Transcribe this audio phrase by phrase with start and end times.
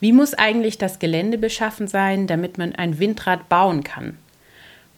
[0.00, 4.16] Wie muss eigentlich das Gelände beschaffen sein, damit man ein Windrad bauen kann?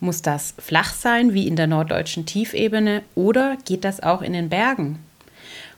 [0.01, 4.49] Muss das flach sein wie in der norddeutschen Tiefebene oder geht das auch in den
[4.49, 4.99] Bergen?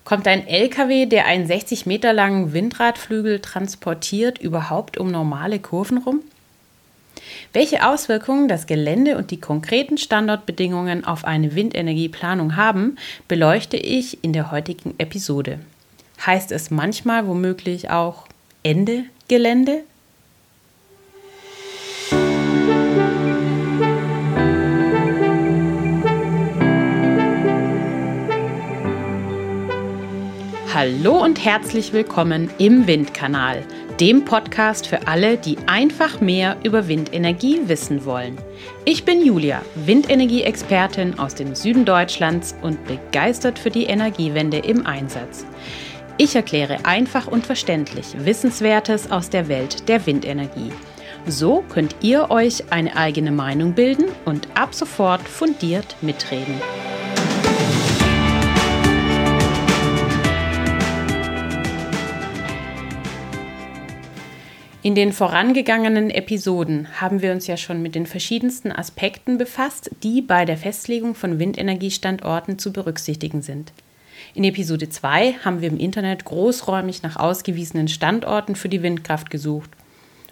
[0.05, 6.21] Kommt ein LKW, der einen 60 Meter langen Windradflügel transportiert, überhaupt um normale Kurven rum?
[7.53, 12.97] Welche Auswirkungen das Gelände und die konkreten Standortbedingungen auf eine Windenergieplanung haben,
[13.29, 15.61] beleuchte ich in der heutigen Episode.
[16.25, 18.27] Heißt es manchmal womöglich auch
[18.65, 19.83] Ende Gelände?
[30.73, 33.65] Hallo und herzlich willkommen im Windkanal,
[33.99, 38.39] dem Podcast für alle, die einfach mehr über Windenergie wissen wollen.
[38.85, 45.45] Ich bin Julia, Windenergie-Expertin aus dem Süden Deutschlands und begeistert für die Energiewende im Einsatz.
[46.19, 50.71] Ich erkläre einfach und verständlich Wissenswertes aus der Welt der Windenergie.
[51.27, 56.61] So könnt ihr euch eine eigene Meinung bilden und ab sofort fundiert mitreden.
[64.85, 70.21] In den vorangegangenen Episoden haben wir uns ja schon mit den verschiedensten Aspekten befasst, die
[70.21, 73.73] bei der Festlegung von Windenergiestandorten zu berücksichtigen sind.
[74.35, 79.71] In Episode 2 haben wir im Internet großräumig nach ausgewiesenen Standorten für die Windkraft gesucht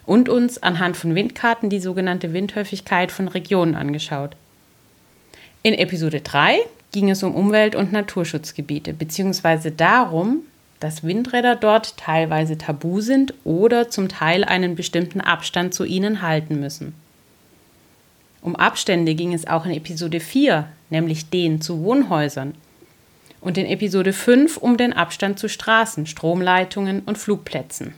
[0.07, 4.35] und uns anhand von Windkarten die sogenannte Windhäufigkeit von Regionen angeschaut.
[5.61, 6.57] In Episode 3
[6.91, 9.69] ging es um Umwelt- und Naturschutzgebiete bzw.
[9.69, 10.39] darum,
[10.79, 16.59] dass Windräder dort teilweise tabu sind oder zum Teil einen bestimmten Abstand zu ihnen halten
[16.59, 16.95] müssen.
[18.41, 22.55] Um Abstände ging es auch in Episode 4, nämlich den zu Wohnhäusern.
[23.41, 27.93] Und in Episode 5 um den Abstand zu Straßen, Stromleitungen und Flugplätzen.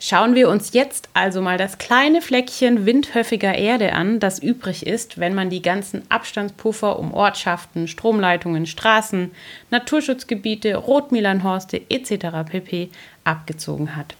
[0.00, 5.18] Schauen wir uns jetzt also mal das kleine Fleckchen windhöffiger Erde an, das übrig ist,
[5.18, 9.32] wenn man die ganzen Abstandspuffer um Ortschaften, Stromleitungen, Straßen,
[9.70, 12.48] Naturschutzgebiete, Rotmilanhorste etc.
[12.48, 12.90] pp.
[13.24, 14.14] abgezogen hat.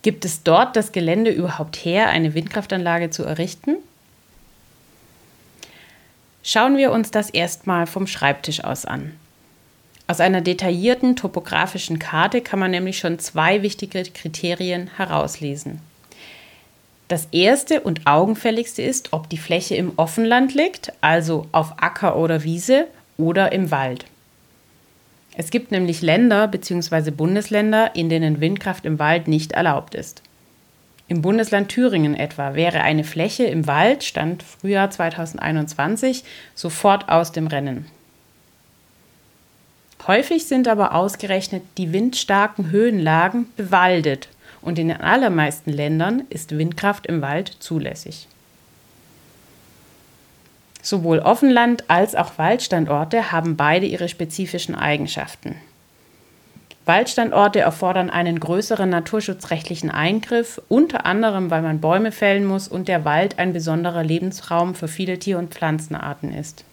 [0.00, 3.76] Gibt es dort das Gelände überhaupt her, eine Windkraftanlage zu errichten?
[6.42, 9.12] Schauen wir uns das erstmal vom Schreibtisch aus an.
[10.08, 15.80] Aus einer detaillierten topografischen Karte kann man nämlich schon zwei wichtige Kriterien herauslesen.
[17.08, 22.42] Das erste und augenfälligste ist, ob die Fläche im Offenland liegt, also auf Acker oder
[22.42, 22.86] Wiese
[23.18, 24.06] oder im Wald.
[25.34, 27.10] Es gibt nämlich Länder bzw.
[27.10, 30.22] Bundesländer, in denen Windkraft im Wald nicht erlaubt ist.
[31.12, 36.24] Im Bundesland Thüringen etwa wäre eine Fläche im Wald, Stand Frühjahr 2021,
[36.54, 37.84] sofort aus dem Rennen.
[40.06, 44.30] Häufig sind aber ausgerechnet die windstarken Höhenlagen bewaldet
[44.62, 48.26] und in den allermeisten Ländern ist Windkraft im Wald zulässig.
[50.80, 55.56] Sowohl Offenland als auch Waldstandorte haben beide ihre spezifischen Eigenschaften.
[56.84, 63.04] Waldstandorte erfordern einen größeren naturschutzrechtlichen Eingriff, unter anderem weil man Bäume fällen muss und der
[63.04, 66.64] Wald ein besonderer Lebensraum für viele Tier- und Pflanzenarten ist.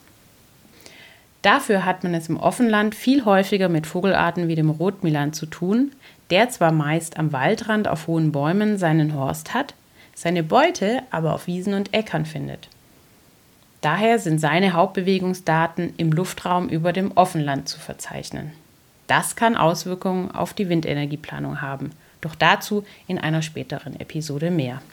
[1.44, 5.92] Dafür hat man es im Offenland viel häufiger mit Vogelarten wie dem Rotmilan zu tun,
[6.32, 9.74] der zwar meist am Waldrand auf hohen Bäumen seinen Horst hat,
[10.16, 12.68] seine Beute aber auf Wiesen und Äckern findet.
[13.82, 18.52] Daher sind seine Hauptbewegungsdaten im Luftraum über dem Offenland zu verzeichnen.
[19.10, 21.90] Das kann Auswirkungen auf die Windenergieplanung haben,
[22.22, 24.84] doch dazu in einer späteren Episode mehr.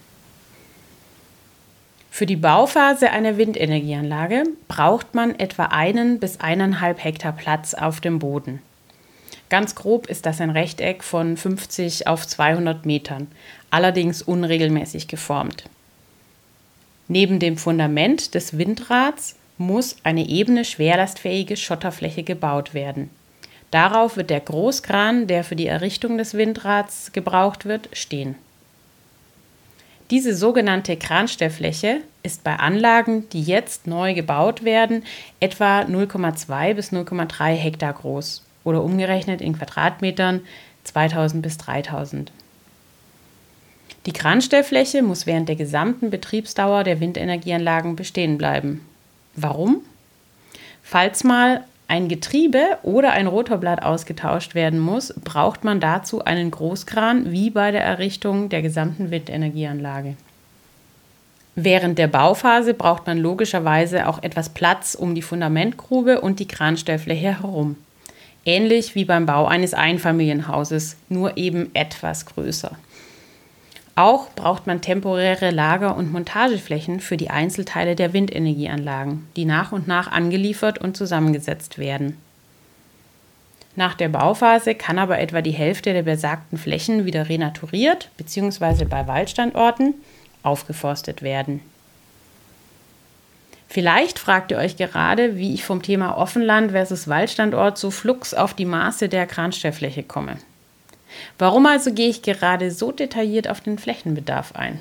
[2.10, 8.18] Für die Bauphase einer Windenergieanlage braucht man etwa einen bis eineinhalb Hektar Platz auf dem
[8.18, 8.62] Boden.
[9.50, 13.26] Ganz grob ist das ein Rechteck von 50 auf 200 Metern,
[13.68, 15.64] allerdings unregelmäßig geformt.
[17.06, 23.10] Neben dem Fundament des Windrads muss eine ebene, schwerlastfähige Schotterfläche gebaut werden.
[23.76, 28.34] Darauf wird der Großkran, der für die Errichtung des Windrads gebraucht wird, stehen.
[30.10, 35.04] Diese sogenannte Kranstellfläche ist bei Anlagen, die jetzt neu gebaut werden,
[35.40, 40.40] etwa 0,2 bis 0,3 Hektar groß oder umgerechnet in Quadratmetern
[40.84, 42.32] 2000 bis 3000.
[44.06, 48.80] Die Kranstellfläche muss während der gesamten Betriebsdauer der Windenergieanlagen bestehen bleiben.
[49.34, 49.82] Warum?
[50.82, 57.30] Falls mal ein Getriebe oder ein Rotorblatt ausgetauscht werden muss, braucht man dazu einen Großkran
[57.30, 60.16] wie bei der Errichtung der gesamten Windenergieanlage.
[61.54, 67.40] Während der Bauphase braucht man logischerweise auch etwas Platz um die Fundamentgrube und die Kranstellfläche
[67.40, 67.76] herum.
[68.44, 72.76] ähnlich wie beim Bau eines Einfamilienhauses, nur eben etwas größer.
[73.98, 79.88] Auch braucht man temporäre Lager- und Montageflächen für die Einzelteile der Windenergieanlagen, die nach und
[79.88, 82.18] nach angeliefert und zusammengesetzt werden.
[83.74, 88.84] Nach der Bauphase kann aber etwa die Hälfte der besagten Flächen wieder renaturiert bzw.
[88.84, 89.94] bei Waldstandorten
[90.42, 91.60] aufgeforstet werden.
[93.68, 98.52] Vielleicht fragt ihr euch gerade, wie ich vom Thema Offenland versus Waldstandort so flugs auf
[98.52, 100.36] die Maße der Kranstellfläche komme.
[101.38, 104.78] Warum also gehe ich gerade so detailliert auf den Flächenbedarf ein?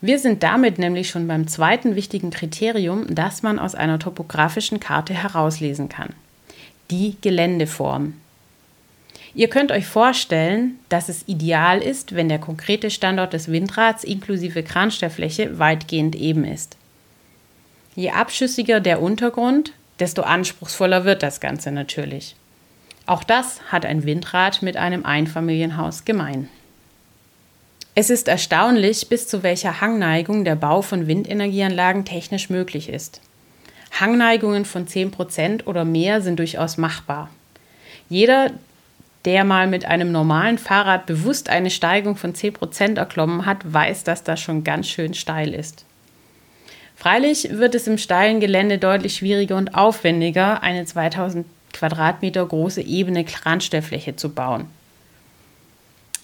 [0.00, 5.12] Wir sind damit nämlich schon beim zweiten wichtigen Kriterium, das man aus einer topografischen Karte
[5.12, 6.10] herauslesen kann.
[6.90, 8.14] Die Geländeform.
[9.34, 14.62] Ihr könnt euch vorstellen, dass es ideal ist, wenn der konkrete Standort des Windrads inklusive
[14.62, 16.76] Kranstellfläche weitgehend eben ist.
[17.94, 22.36] Je abschüssiger der Untergrund, desto anspruchsvoller wird das Ganze natürlich.
[23.08, 26.50] Auch das hat ein Windrad mit einem Einfamilienhaus gemein.
[27.94, 33.22] Es ist erstaunlich, bis zu welcher Hangneigung der Bau von Windenergieanlagen technisch möglich ist.
[33.98, 37.30] Hangneigungen von 10% oder mehr sind durchaus machbar.
[38.10, 38.50] Jeder,
[39.24, 44.22] der mal mit einem normalen Fahrrad bewusst eine Steigung von 10% erklommen hat, weiß, dass
[44.22, 45.86] das schon ganz schön steil ist.
[46.94, 53.24] Freilich wird es im steilen Gelände deutlich schwieriger und aufwendiger, eine 2000 Quadratmeter große ebene
[53.24, 54.66] Kranstellfläche zu bauen.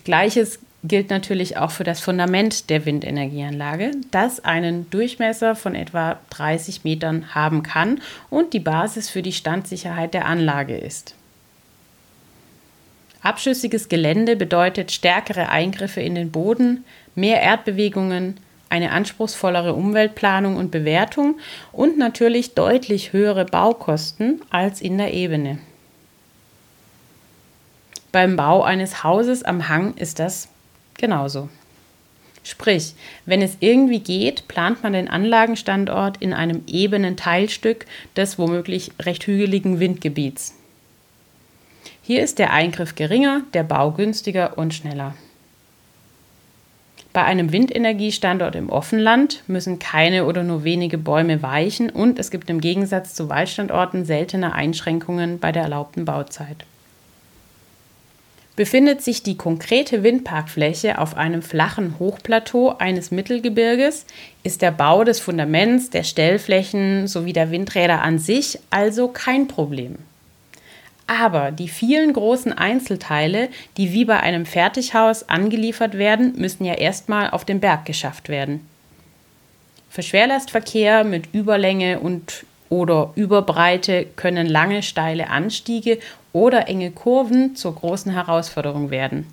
[0.04, 6.84] Gleiches gilt natürlich auch für das Fundament der Windenergieanlage, das einen Durchmesser von etwa 30
[6.84, 11.14] Metern haben kann und die Basis für die Standsicherheit der Anlage ist.
[13.22, 18.36] Abschüssiges Gelände bedeutet stärkere Eingriffe in den Boden, mehr Erdbewegungen,
[18.68, 21.38] eine anspruchsvollere Umweltplanung und Bewertung
[21.72, 25.58] und natürlich deutlich höhere Baukosten als in der Ebene.
[28.12, 30.48] Beim Bau eines Hauses am Hang ist das
[30.96, 31.48] genauso.
[32.44, 32.94] Sprich,
[33.24, 39.26] wenn es irgendwie geht, plant man den Anlagenstandort in einem ebenen Teilstück des womöglich recht
[39.26, 40.54] hügeligen Windgebiets.
[42.02, 45.14] Hier ist der Eingriff geringer, der Bau günstiger und schneller.
[47.14, 52.50] Bei einem Windenergiestandort im Offenland müssen keine oder nur wenige Bäume weichen und es gibt
[52.50, 56.66] im Gegensatz zu Waldstandorten seltene Einschränkungen bei der erlaubten Bauzeit.
[58.56, 64.06] Befindet sich die konkrete Windparkfläche auf einem flachen Hochplateau eines Mittelgebirges,
[64.42, 69.98] ist der Bau des Fundaments, der Stellflächen sowie der Windräder an sich also kein Problem.
[71.06, 77.30] Aber die vielen großen Einzelteile, die wie bei einem Fertighaus angeliefert werden, müssen ja erstmal
[77.30, 78.66] auf den Berg geschafft werden.
[79.90, 85.98] Für Schwerlastverkehr mit Überlänge und oder Überbreite können lange steile Anstiege
[86.32, 89.26] oder enge Kurven zur großen Herausforderung werden.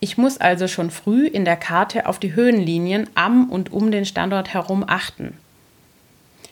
[0.00, 4.04] Ich muss also schon früh in der Karte auf die Höhenlinien am und um den
[4.04, 5.38] Standort herum achten.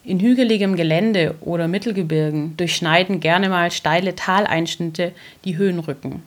[0.05, 5.13] In hügeligem Gelände oder Mittelgebirgen durchschneiden gerne mal steile Taleinschnitte
[5.45, 6.23] die Höhenrücken.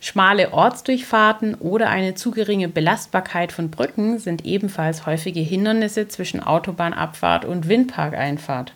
[0.00, 7.44] Schmale Ortsdurchfahrten oder eine zu geringe Belastbarkeit von Brücken sind ebenfalls häufige Hindernisse zwischen Autobahnabfahrt
[7.44, 8.72] und Windparkeinfahrt.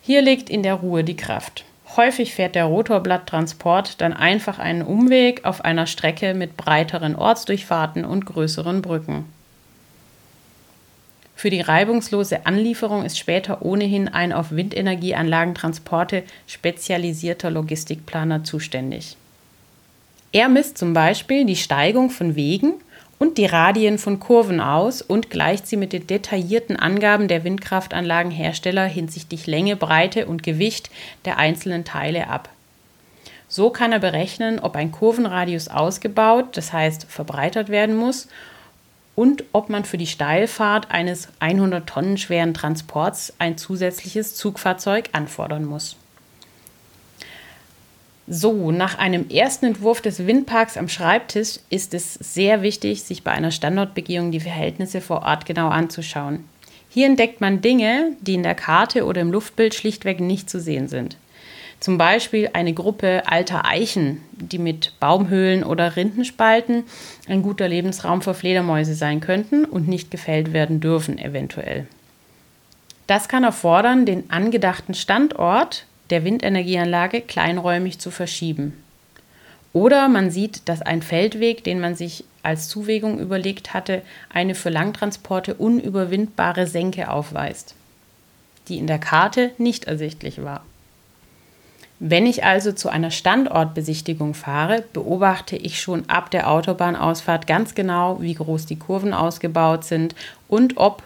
[0.00, 1.64] Hier liegt in der Ruhe die Kraft.
[1.96, 8.24] Häufig fährt der Rotorblatttransport dann einfach einen Umweg auf einer Strecke mit breiteren Ortsdurchfahrten und
[8.24, 9.26] größeren Brücken.
[11.34, 19.16] Für die reibungslose Anlieferung ist später ohnehin ein auf Windenergieanlagentransporte spezialisierter Logistikplaner zuständig.
[20.32, 22.74] Er misst zum Beispiel die Steigung von Wegen
[23.18, 28.84] und die Radien von Kurven aus und gleicht sie mit den detaillierten Angaben der Windkraftanlagenhersteller
[28.84, 30.90] hinsichtlich Länge, Breite und Gewicht
[31.24, 32.48] der einzelnen Teile ab.
[33.48, 38.28] So kann er berechnen, ob ein Kurvenradius ausgebaut, das heißt verbreitert werden muss,
[39.16, 45.64] und ob man für die Steilfahrt eines 100 Tonnen schweren Transports ein zusätzliches Zugfahrzeug anfordern
[45.64, 45.96] muss.
[48.26, 53.32] So, nach einem ersten Entwurf des Windparks am Schreibtisch ist es sehr wichtig, sich bei
[53.32, 56.44] einer Standortbegehung die Verhältnisse vor Ort genau anzuschauen.
[56.88, 60.88] Hier entdeckt man Dinge, die in der Karte oder im Luftbild schlichtweg nicht zu sehen
[60.88, 61.18] sind.
[61.84, 66.84] Zum Beispiel eine Gruppe alter Eichen, die mit Baumhöhlen oder Rindenspalten
[67.28, 71.86] ein guter Lebensraum für Fledermäuse sein könnten und nicht gefällt werden dürfen, eventuell.
[73.06, 78.82] Das kann erfordern, den angedachten Standort der Windenergieanlage kleinräumig zu verschieben.
[79.74, 84.00] Oder man sieht, dass ein Feldweg, den man sich als Zuwägung überlegt hatte,
[84.32, 87.74] eine für Langtransporte unüberwindbare Senke aufweist.
[88.68, 90.64] die in der Karte nicht ersichtlich war.
[92.00, 98.20] Wenn ich also zu einer Standortbesichtigung fahre, beobachte ich schon ab der Autobahnausfahrt ganz genau,
[98.20, 100.14] wie groß die Kurven ausgebaut sind
[100.48, 101.02] und ob,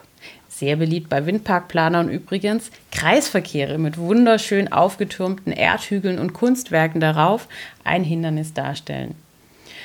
[0.48, 7.48] sehr beliebt bei Windparkplanern übrigens, Kreisverkehre mit wunderschön aufgetürmten Erdhügeln und Kunstwerken darauf
[7.84, 9.14] ein Hindernis darstellen.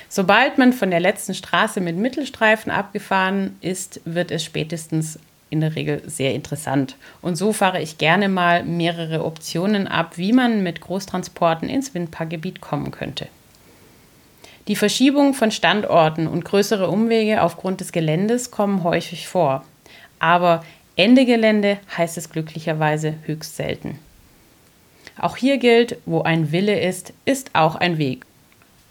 [0.10, 5.20] Sobald man von der letzten Straße mit Mittelstreifen abgefahren ist, wird es spätestens
[5.54, 6.98] in der Regel sehr interessant.
[7.22, 12.60] Und so fahre ich gerne mal mehrere Optionen ab, wie man mit Großtransporten ins Windparkgebiet
[12.60, 13.28] kommen könnte.
[14.68, 19.64] Die Verschiebung von Standorten und größere Umwege aufgrund des Geländes kommen häufig vor.
[20.20, 24.00] Aber Ende Gelände heißt es glücklicherweise höchst selten.
[25.20, 28.26] Auch hier gilt, wo ein Wille ist, ist auch ein Weg.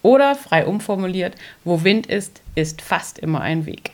[0.02, 3.92] Oder frei umformuliert, wo Wind ist, ist fast immer ein Weg.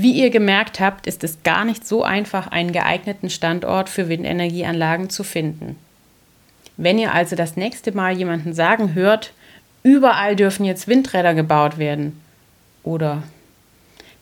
[0.00, 5.10] Wie ihr gemerkt habt, ist es gar nicht so einfach, einen geeigneten Standort für Windenergieanlagen
[5.10, 5.76] zu finden.
[6.76, 9.32] Wenn ihr also das nächste Mal jemanden sagen hört,
[9.82, 12.20] überall dürfen jetzt Windräder gebaut werden,
[12.84, 13.24] oder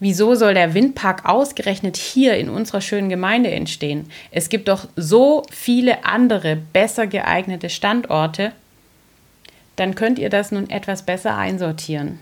[0.00, 4.10] wieso soll der Windpark ausgerechnet hier in unserer schönen Gemeinde entstehen?
[4.30, 8.52] Es gibt doch so viele andere besser geeignete Standorte,
[9.76, 12.18] dann könnt ihr das nun etwas besser einsortieren.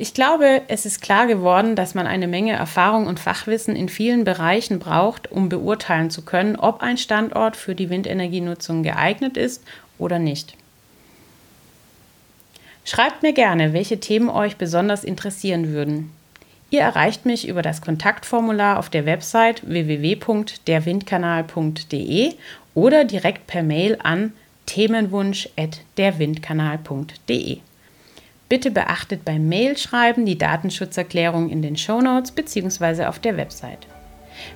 [0.00, 4.22] Ich glaube, es ist klar geworden, dass man eine Menge Erfahrung und Fachwissen in vielen
[4.22, 9.64] Bereichen braucht, um beurteilen zu können, ob ein Standort für die Windenergienutzung geeignet ist
[9.98, 10.54] oder nicht.
[12.84, 16.12] Schreibt mir gerne, welche Themen euch besonders interessieren würden.
[16.70, 22.34] Ihr erreicht mich über das Kontaktformular auf der Website www.derwindkanal.de
[22.76, 24.32] oder direkt per Mail an
[24.66, 27.58] themenwunsch.derwindkanal.de.
[28.48, 33.04] Bitte beachtet beim Mailschreiben die Datenschutzerklärung in den Shownotes bzw.
[33.04, 33.86] auf der Website.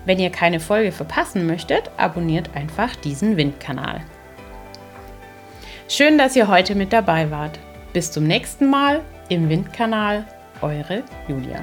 [0.07, 4.01] Wenn ihr keine Folge verpassen möchtet, abonniert einfach diesen Windkanal.
[5.89, 7.59] Schön, dass ihr heute mit dabei wart.
[7.93, 10.25] Bis zum nächsten Mal im Windkanal,
[10.63, 11.63] eure Julia.